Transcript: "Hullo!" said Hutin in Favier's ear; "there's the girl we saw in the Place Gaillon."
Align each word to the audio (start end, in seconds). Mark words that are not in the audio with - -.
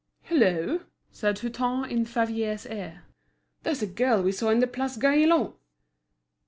"Hullo!" 0.29 0.85
said 1.11 1.37
Hutin 1.37 1.85
in 1.87 2.05
Favier's 2.05 2.65
ear; 2.65 3.03
"there's 3.61 3.81
the 3.81 3.85
girl 3.85 4.23
we 4.23 4.31
saw 4.31 4.49
in 4.49 4.57
the 4.59 4.65
Place 4.65 4.97
Gaillon." 4.97 5.53